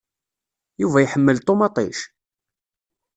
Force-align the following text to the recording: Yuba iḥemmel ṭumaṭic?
Yuba 0.81 0.99
iḥemmel 1.01 1.37
ṭumaṭic? 1.47 1.99